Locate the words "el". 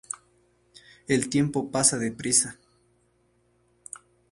1.07-1.29